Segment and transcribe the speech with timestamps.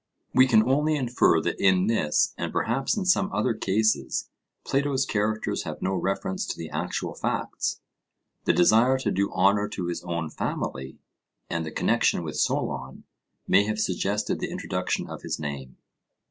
[0.33, 4.31] We can only infer that in this, and perhaps in some other cases,
[4.65, 7.81] Plato's characters have no reference to the actual facts.
[8.45, 10.97] The desire to do honour to his own family,
[11.51, 13.03] and the connection with Solon,
[13.47, 15.77] may have suggested the introduction of his name.